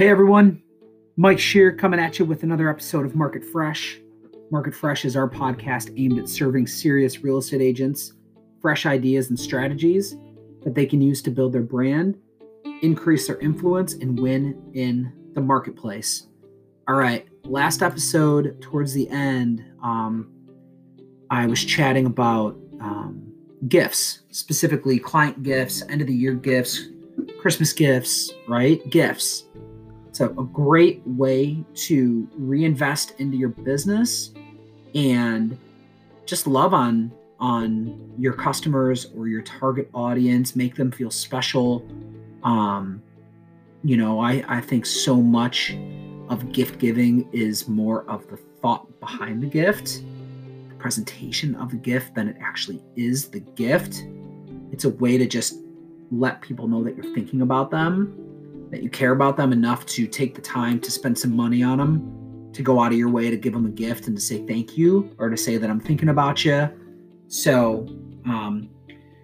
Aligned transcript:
Hey 0.00 0.08
everyone, 0.08 0.62
Mike 1.18 1.38
Shear 1.38 1.76
coming 1.76 2.00
at 2.00 2.18
you 2.18 2.24
with 2.24 2.42
another 2.42 2.70
episode 2.70 3.04
of 3.04 3.14
Market 3.14 3.44
Fresh. 3.44 4.00
Market 4.50 4.74
Fresh 4.74 5.04
is 5.04 5.14
our 5.14 5.28
podcast 5.28 5.92
aimed 5.94 6.18
at 6.18 6.26
serving 6.26 6.68
serious 6.68 7.22
real 7.22 7.36
estate 7.36 7.60
agents 7.60 8.14
fresh 8.62 8.86
ideas 8.86 9.28
and 9.28 9.38
strategies 9.38 10.16
that 10.62 10.74
they 10.74 10.86
can 10.86 11.02
use 11.02 11.20
to 11.20 11.30
build 11.30 11.52
their 11.52 11.60
brand, 11.60 12.16
increase 12.80 13.26
their 13.26 13.38
influence, 13.40 13.92
and 13.92 14.18
win 14.18 14.58
in 14.72 15.12
the 15.34 15.40
marketplace. 15.42 16.28
All 16.88 16.94
right, 16.94 17.28
last 17.44 17.82
episode, 17.82 18.58
towards 18.62 18.94
the 18.94 19.06
end, 19.10 19.62
um, 19.82 20.32
I 21.28 21.46
was 21.46 21.62
chatting 21.62 22.06
about 22.06 22.56
um, 22.80 23.34
gifts, 23.68 24.20
specifically 24.30 24.98
client 24.98 25.42
gifts, 25.42 25.82
end 25.90 26.00
of 26.00 26.06
the 26.06 26.14
year 26.14 26.32
gifts, 26.32 26.88
Christmas 27.38 27.74
gifts, 27.74 28.32
right? 28.48 28.88
Gifts. 28.88 29.44
It's 30.10 30.18
a, 30.18 30.28
a 30.30 30.44
great 30.44 31.02
way 31.06 31.62
to 31.86 32.28
reinvest 32.36 33.14
into 33.20 33.36
your 33.36 33.50
business 33.50 34.32
and 34.92 35.56
just 36.26 36.48
love 36.48 36.74
on 36.74 37.12
on 37.38 38.12
your 38.18 38.32
customers 38.32 39.06
or 39.16 39.28
your 39.28 39.40
target 39.42 39.88
audience, 39.94 40.56
make 40.56 40.74
them 40.74 40.90
feel 40.90 41.12
special. 41.12 41.86
Um, 42.42 43.00
you 43.84 43.96
know, 43.96 44.18
I, 44.18 44.44
I 44.48 44.60
think 44.60 44.84
so 44.84 45.14
much 45.14 45.76
of 46.28 46.50
gift 46.52 46.80
giving 46.80 47.28
is 47.32 47.68
more 47.68 48.02
of 48.10 48.26
the 48.26 48.36
thought 48.36 48.98
behind 48.98 49.40
the 49.44 49.46
gift, 49.46 50.02
the 50.70 50.74
presentation 50.74 51.54
of 51.54 51.70
the 51.70 51.76
gift, 51.76 52.16
than 52.16 52.26
it 52.26 52.36
actually 52.40 52.82
is 52.96 53.28
the 53.28 53.40
gift. 53.40 54.04
It's 54.72 54.84
a 54.84 54.90
way 54.90 55.18
to 55.18 55.26
just 55.28 55.54
let 56.10 56.40
people 56.40 56.66
know 56.66 56.82
that 56.82 56.96
you're 56.96 57.14
thinking 57.14 57.42
about 57.42 57.70
them, 57.70 58.29
that 58.70 58.82
you 58.82 58.90
care 58.90 59.12
about 59.12 59.36
them 59.36 59.52
enough 59.52 59.84
to 59.86 60.06
take 60.06 60.34
the 60.34 60.40
time 60.40 60.80
to 60.80 60.90
spend 60.90 61.18
some 61.18 61.34
money 61.34 61.62
on 61.62 61.78
them, 61.78 62.52
to 62.52 62.62
go 62.62 62.80
out 62.80 62.92
of 62.92 62.98
your 62.98 63.10
way 63.10 63.30
to 63.30 63.36
give 63.36 63.52
them 63.52 63.66
a 63.66 63.70
gift 63.70 64.06
and 64.06 64.16
to 64.16 64.22
say 64.22 64.46
thank 64.46 64.76
you 64.76 65.14
or 65.18 65.28
to 65.28 65.36
say 65.36 65.56
that 65.56 65.68
I'm 65.68 65.80
thinking 65.80 66.08
about 66.08 66.44
you 66.44 66.70
so, 67.30 67.86
um, 68.26 68.68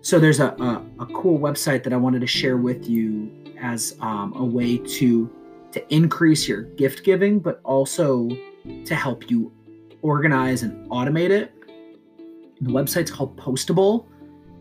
so 0.00 0.18
there's 0.18 0.40
a, 0.40 0.48
a, 0.52 0.82
a, 1.00 1.06
cool 1.12 1.38
website 1.38 1.84
that 1.84 1.92
I 1.92 1.98
wanted 1.98 2.22
to 2.22 2.26
share 2.26 2.56
with 2.56 2.88
you 2.88 3.30
as 3.60 3.94
um, 4.00 4.32
a 4.34 4.44
way 4.44 4.78
to 4.78 5.30
to 5.72 5.94
increase 5.94 6.48
your 6.48 6.62
gift 6.62 7.04
giving, 7.04 7.38
but 7.38 7.60
also 7.62 8.28
to 8.86 8.94
help 8.94 9.30
you 9.30 9.52
organize 10.00 10.62
and 10.62 10.90
automate 10.90 11.28
it. 11.28 11.52
The 12.62 12.70
website's 12.70 13.10
called 13.10 13.36
Postable. 13.36 14.06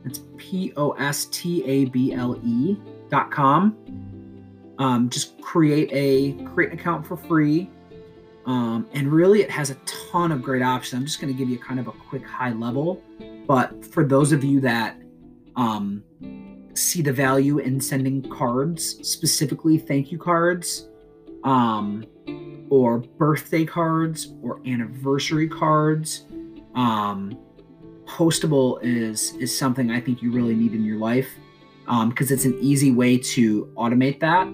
It's 0.03 0.19
P 0.35 0.73
O 0.75 0.91
S 0.91 1.25
T 1.31 1.63
A 1.63 1.85
B 1.85 2.13
L 2.13 2.37
E 2.43 2.77
dot 3.09 3.31
com. 3.31 3.77
Um, 4.79 5.09
just 5.09 5.39
create 5.41 5.89
a 5.91 6.41
create 6.45 6.71
an 6.71 6.79
account 6.79 7.05
for 7.05 7.17
free. 7.17 7.69
Um, 8.45 8.87
and 8.93 9.11
really, 9.11 9.41
it 9.41 9.51
has 9.51 9.69
a 9.69 9.75
ton 9.85 10.31
of 10.31 10.41
great 10.41 10.63
options. 10.63 10.99
I'm 10.99 11.05
just 11.05 11.21
going 11.21 11.31
to 11.31 11.37
give 11.37 11.49
you 11.49 11.59
kind 11.59 11.79
of 11.79 11.87
a 11.87 11.91
quick 11.91 12.25
high 12.25 12.51
level. 12.51 13.03
But 13.45 13.85
for 13.85 14.03
those 14.03 14.31
of 14.31 14.43
you 14.43 14.59
that 14.61 14.97
um, 15.55 16.03
see 16.73 17.01
the 17.01 17.13
value 17.13 17.59
in 17.59 17.79
sending 17.81 18.21
cards, 18.29 19.07
specifically 19.07 19.77
thank 19.77 20.11
you 20.11 20.17
cards, 20.17 20.87
um, 21.43 22.05
or 22.69 22.99
birthday 22.99 23.65
cards, 23.65 24.33
or 24.41 24.61
anniversary 24.65 25.47
cards, 25.47 26.25
um, 26.75 27.37
postable 28.05 28.79
is 28.81 29.33
is 29.35 29.55
something 29.55 29.91
I 29.91 30.01
think 30.01 30.21
you 30.21 30.31
really 30.31 30.55
need 30.55 30.73
in 30.73 30.83
your 30.83 30.97
life 30.97 31.29
because 31.85 32.31
um, 32.31 32.35
it's 32.35 32.45
an 32.45 32.57
easy 32.61 32.91
way 32.91 33.17
to 33.17 33.65
automate 33.75 34.19
that. 34.19 34.47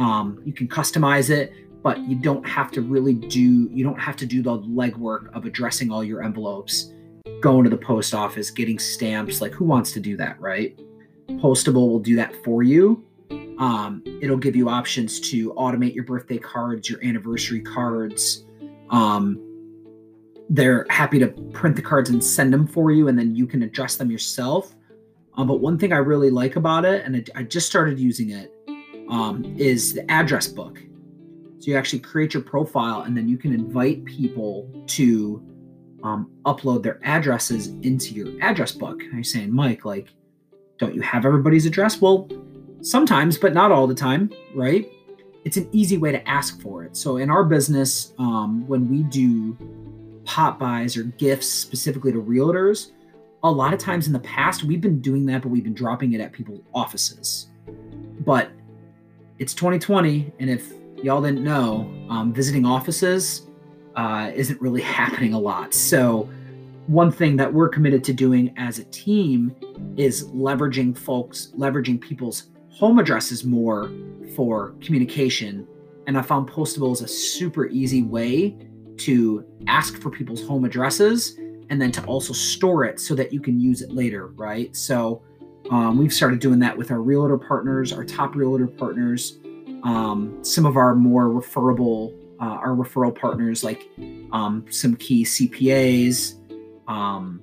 Um, 0.00 0.42
you 0.44 0.52
can 0.52 0.66
customize 0.66 1.30
it, 1.30 1.52
but 1.82 1.98
you 2.00 2.16
don't 2.16 2.46
have 2.48 2.72
to 2.72 2.82
really 2.82 3.14
do 3.14 3.68
you 3.70 3.84
don't 3.84 4.00
have 4.00 4.16
to 4.16 4.26
do 4.26 4.42
the 4.42 4.58
legwork 4.58 5.32
of 5.36 5.44
addressing 5.44 5.92
all 5.92 6.02
your 6.02 6.24
envelopes 6.24 6.92
going 7.40 7.64
to 7.64 7.70
the 7.70 7.76
post 7.76 8.14
office, 8.14 8.50
getting 8.50 8.78
stamps. 8.78 9.40
Like, 9.40 9.52
who 9.52 9.64
wants 9.64 9.92
to 9.92 10.00
do 10.00 10.16
that, 10.16 10.40
right? 10.40 10.78
Postable 11.28 11.88
will 11.88 12.00
do 12.00 12.16
that 12.16 12.34
for 12.44 12.62
you. 12.62 13.04
Um, 13.58 14.02
it'll 14.22 14.38
give 14.38 14.56
you 14.56 14.68
options 14.68 15.20
to 15.30 15.52
automate 15.54 15.94
your 15.94 16.04
birthday 16.04 16.38
cards, 16.38 16.88
your 16.88 17.02
anniversary 17.04 17.60
cards. 17.60 18.44
Um, 18.88 19.46
they're 20.48 20.86
happy 20.88 21.18
to 21.18 21.28
print 21.52 21.76
the 21.76 21.82
cards 21.82 22.10
and 22.10 22.24
send 22.24 22.52
them 22.52 22.66
for 22.66 22.90
you, 22.90 23.08
and 23.08 23.18
then 23.18 23.36
you 23.36 23.46
can 23.46 23.62
adjust 23.62 23.98
them 23.98 24.10
yourself. 24.10 24.74
Um, 25.34 25.46
but 25.46 25.60
one 25.60 25.78
thing 25.78 25.92
I 25.92 25.98
really 25.98 26.30
like 26.30 26.56
about 26.56 26.84
it, 26.84 27.04
and 27.04 27.16
I, 27.16 27.40
I 27.40 27.42
just 27.44 27.66
started 27.66 27.98
using 27.98 28.30
it, 28.30 28.52
um, 29.10 29.54
is 29.58 29.92
the 29.92 30.10
address 30.10 30.46
book. 30.46 30.78
So 31.58 31.70
you 31.70 31.76
actually 31.76 31.98
create 31.98 32.32
your 32.32 32.42
profile, 32.42 33.02
and 33.02 33.16
then 33.16 33.28
you 33.28 33.36
can 33.36 33.52
invite 33.52 34.04
people 34.06 34.70
to 34.88 35.42
um, 36.02 36.30
upload 36.46 36.82
their 36.82 36.98
addresses 37.04 37.68
into 37.82 38.14
your 38.14 38.28
address 38.42 38.72
book. 38.72 39.02
You're 39.12 39.22
saying, 39.22 39.52
Mike, 39.52 39.84
like, 39.84 40.08
don't 40.78 40.94
you 40.94 41.02
have 41.02 41.26
everybody's 41.26 41.66
address? 41.66 42.00
Well, 42.00 42.30
sometimes, 42.80 43.36
but 43.36 43.52
not 43.52 43.70
all 43.70 43.86
the 43.86 43.94
time, 43.94 44.30
right? 44.54 44.90
It's 45.44 45.58
an 45.58 45.68
easy 45.72 45.98
way 45.98 46.12
to 46.12 46.28
ask 46.28 46.60
for 46.62 46.84
it. 46.84 46.96
So 46.96 47.18
in 47.18 47.30
our 47.30 47.44
business, 47.44 48.14
um, 48.18 48.66
when 48.66 48.88
we 48.88 49.02
do 49.02 49.56
pop 50.24 50.58
bys 50.58 50.96
or 50.96 51.04
gifts 51.04 51.48
specifically 51.48 52.12
to 52.12 52.22
realtors, 52.22 52.92
a 53.42 53.50
lot 53.50 53.74
of 53.74 53.78
times 53.80 54.06
in 54.06 54.12
the 54.12 54.20
past, 54.20 54.64
we've 54.64 54.80
been 54.80 55.00
doing 55.00 55.26
that, 55.26 55.42
but 55.42 55.48
we've 55.48 55.64
been 55.64 55.74
dropping 55.74 56.12
it 56.12 56.20
at 56.20 56.32
people's 56.32 56.60
offices. 56.74 57.48
But 58.20 58.50
it's 59.40 59.54
2020, 59.54 60.34
and 60.38 60.50
if 60.50 60.70
y'all 61.02 61.22
didn't 61.22 61.42
know, 61.42 61.90
um, 62.10 62.30
visiting 62.30 62.66
offices 62.66 63.46
uh, 63.96 64.30
isn't 64.34 64.60
really 64.60 64.82
happening 65.00 65.32
a 65.32 65.38
lot. 65.38 65.72
So, 65.74 66.28
one 66.86 67.10
thing 67.10 67.36
that 67.36 67.52
we're 67.52 67.68
committed 67.68 68.04
to 68.04 68.12
doing 68.12 68.52
as 68.58 68.78
a 68.78 68.84
team 68.84 69.54
is 69.96 70.28
leveraging 70.28 70.96
folks, 70.96 71.52
leveraging 71.56 72.00
people's 72.00 72.50
home 72.68 72.98
addresses 72.98 73.44
more 73.44 73.90
for 74.34 74.74
communication. 74.80 75.66
And 76.06 76.18
I 76.18 76.22
found 76.22 76.50
Postable 76.50 76.92
is 76.92 77.00
a 77.00 77.08
super 77.08 77.66
easy 77.68 78.02
way 78.02 78.56
to 78.98 79.44
ask 79.68 80.00
for 80.02 80.10
people's 80.10 80.46
home 80.46 80.64
addresses 80.64 81.38
and 81.70 81.80
then 81.80 81.92
to 81.92 82.04
also 82.04 82.32
store 82.32 82.84
it 82.84 82.98
so 82.98 83.14
that 83.14 83.32
you 83.32 83.40
can 83.40 83.60
use 83.60 83.80
it 83.80 83.92
later, 83.92 84.28
right? 84.28 84.74
So, 84.76 85.22
um, 85.70 85.98
we've 85.98 86.12
started 86.12 86.40
doing 86.40 86.58
that 86.60 86.76
with 86.76 86.90
our 86.90 87.00
realtor 87.00 87.38
partners, 87.38 87.92
our 87.92 88.04
top 88.04 88.34
realtor 88.34 88.66
partners, 88.66 89.38
um, 89.84 90.38
some 90.42 90.66
of 90.66 90.76
our 90.76 90.94
more 90.94 91.28
referable 91.28 92.14
uh, 92.40 92.44
our 92.44 92.70
referral 92.70 93.16
partners, 93.16 93.62
like 93.62 93.88
um, 94.32 94.64
some 94.70 94.96
key 94.96 95.24
CPAs, 95.24 96.36
um, 96.88 97.42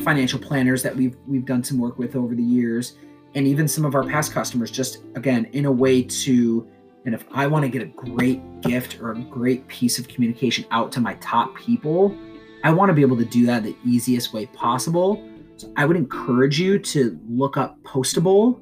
financial 0.00 0.38
planners 0.38 0.82
that 0.82 0.94
we've 0.94 1.16
we've 1.26 1.44
done 1.44 1.62
some 1.64 1.78
work 1.78 1.98
with 1.98 2.14
over 2.14 2.34
the 2.34 2.42
years, 2.42 2.96
and 3.34 3.46
even 3.46 3.66
some 3.66 3.84
of 3.84 3.94
our 3.94 4.04
past 4.04 4.32
customers. 4.32 4.70
Just 4.70 4.98
again, 5.16 5.46
in 5.52 5.64
a 5.64 5.72
way 5.72 6.02
to, 6.02 6.66
and 7.04 7.14
if 7.14 7.24
I 7.32 7.48
want 7.48 7.64
to 7.64 7.68
get 7.68 7.82
a 7.82 7.86
great 7.86 8.60
gift 8.60 9.00
or 9.00 9.12
a 9.12 9.18
great 9.18 9.66
piece 9.66 9.98
of 9.98 10.06
communication 10.08 10.64
out 10.70 10.92
to 10.92 11.00
my 11.00 11.14
top 11.14 11.56
people, 11.56 12.16
I 12.62 12.72
want 12.72 12.90
to 12.90 12.94
be 12.94 13.02
able 13.02 13.16
to 13.16 13.24
do 13.24 13.44
that 13.46 13.64
the 13.64 13.76
easiest 13.84 14.32
way 14.32 14.46
possible. 14.46 15.27
So 15.58 15.72
I 15.76 15.84
would 15.84 15.96
encourage 15.96 16.58
you 16.58 16.78
to 16.78 17.20
look 17.28 17.56
up 17.56 17.80
Postable, 17.82 18.60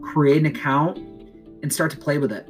create 0.00 0.38
an 0.38 0.46
account, 0.46 0.98
and 1.62 1.72
start 1.72 1.90
to 1.90 1.96
play 1.96 2.18
with 2.18 2.32
it 2.32 2.48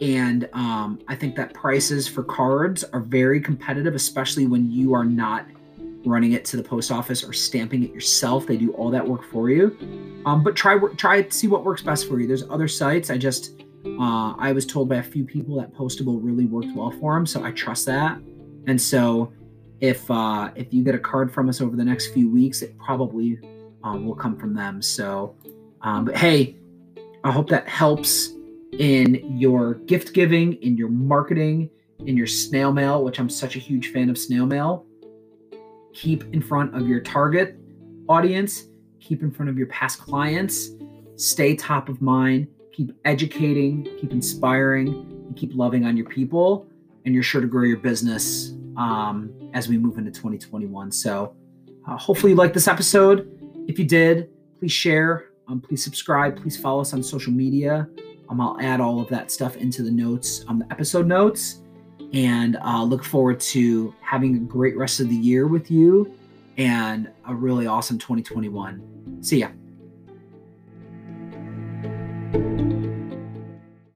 and 0.00 0.48
um, 0.52 1.00
I 1.08 1.14
think 1.14 1.36
that 1.36 1.54
prices 1.54 2.08
for 2.08 2.22
cards 2.24 2.84
are 2.84 3.00
very 3.00 3.40
competitive, 3.40 3.94
especially 3.94 4.46
when 4.46 4.70
you 4.70 4.92
are 4.92 5.04
not 5.04 5.46
running 6.04 6.32
it 6.32 6.44
to 6.44 6.56
the 6.56 6.62
post 6.62 6.90
office 6.90 7.24
or 7.24 7.32
stamping 7.32 7.84
it 7.84 7.90
yourself. 7.92 8.46
They 8.46 8.56
do 8.56 8.72
all 8.72 8.90
that 8.90 9.06
work 9.06 9.24
for 9.24 9.48
you. 9.48 9.76
Um, 10.26 10.42
but 10.42 10.56
try 10.56 10.78
try 10.96 11.26
see 11.28 11.46
what 11.46 11.64
works 11.64 11.82
best 11.82 12.08
for 12.08 12.20
you. 12.20 12.26
There's 12.26 12.42
other 12.50 12.68
sites. 12.68 13.08
I 13.08 13.18
just 13.18 13.62
uh, 13.86 14.34
I 14.36 14.52
was 14.52 14.66
told 14.66 14.88
by 14.88 14.96
a 14.96 15.02
few 15.02 15.24
people 15.24 15.56
that 15.60 15.72
Postable 15.72 16.18
really 16.22 16.46
worked 16.46 16.74
well 16.74 16.90
for 16.90 17.14
them, 17.14 17.24
so 17.24 17.44
I 17.44 17.52
trust 17.52 17.86
that. 17.86 18.18
And 18.66 18.80
so 18.80 19.32
if 19.84 20.10
uh, 20.10 20.50
if 20.54 20.72
you 20.72 20.82
get 20.82 20.94
a 20.94 20.98
card 20.98 21.30
from 21.30 21.48
us 21.50 21.60
over 21.60 21.76
the 21.76 21.84
next 21.84 22.08
few 22.14 22.30
weeks, 22.30 22.62
it 22.62 22.76
probably 22.78 23.38
um, 23.82 24.06
will 24.06 24.14
come 24.14 24.34
from 24.34 24.54
them. 24.54 24.80
So, 24.80 25.36
um, 25.82 26.06
but 26.06 26.16
hey, 26.16 26.56
I 27.22 27.30
hope 27.30 27.50
that 27.50 27.68
helps 27.68 28.30
in 28.78 29.38
your 29.38 29.74
gift 29.74 30.14
giving, 30.14 30.54
in 30.62 30.78
your 30.78 30.88
marketing, 30.88 31.68
in 32.06 32.16
your 32.16 32.26
snail 32.26 32.72
mail, 32.72 33.04
which 33.04 33.20
I'm 33.20 33.28
such 33.28 33.56
a 33.56 33.58
huge 33.58 33.92
fan 33.92 34.08
of 34.08 34.16
snail 34.16 34.46
mail. 34.46 34.86
Keep 35.92 36.32
in 36.32 36.40
front 36.40 36.74
of 36.74 36.88
your 36.88 37.00
target 37.00 37.58
audience, 38.08 38.64
keep 39.00 39.22
in 39.22 39.30
front 39.30 39.50
of 39.50 39.58
your 39.58 39.66
past 39.66 40.00
clients, 40.00 40.70
stay 41.16 41.54
top 41.54 41.90
of 41.90 42.00
mind, 42.00 42.48
keep 42.72 42.90
educating, 43.04 43.84
keep 44.00 44.12
inspiring, 44.12 44.88
and 44.88 45.36
keep 45.36 45.54
loving 45.54 45.84
on 45.84 45.94
your 45.94 46.08
people. 46.08 46.66
And 47.04 47.12
you're 47.12 47.22
sure 47.22 47.42
to 47.42 47.46
grow 47.46 47.64
your 47.64 47.76
business 47.76 48.54
um, 48.76 49.32
as 49.54 49.68
we 49.68 49.78
move 49.78 49.98
into 49.98 50.10
2021. 50.10 50.90
So, 50.92 51.34
uh, 51.86 51.96
hopefully, 51.96 52.32
you 52.32 52.36
liked 52.36 52.54
this 52.54 52.68
episode. 52.68 53.30
If 53.68 53.78
you 53.78 53.84
did, 53.84 54.28
please 54.58 54.72
share 54.72 55.26
Um, 55.46 55.60
please 55.60 55.84
subscribe. 55.84 56.40
Please 56.40 56.56
follow 56.56 56.80
us 56.80 56.94
on 56.94 57.02
social 57.02 57.32
media. 57.32 57.86
Um, 58.30 58.40
I'll 58.40 58.58
add 58.60 58.80
all 58.80 59.00
of 59.00 59.08
that 59.08 59.30
stuff 59.30 59.56
into 59.56 59.82
the 59.82 59.90
notes 59.90 60.44
on 60.48 60.58
the 60.58 60.66
episode 60.70 61.06
notes. 61.06 61.60
And 62.14 62.56
uh, 62.64 62.82
look 62.82 63.04
forward 63.04 63.40
to 63.40 63.94
having 64.00 64.36
a 64.36 64.38
great 64.38 64.76
rest 64.76 65.00
of 65.00 65.08
the 65.08 65.16
year 65.16 65.46
with 65.46 65.70
you 65.70 66.14
and 66.56 67.10
a 67.28 67.34
really 67.34 67.66
awesome 67.66 67.98
2021. 67.98 69.22
See 69.22 69.40
ya. 69.40 69.48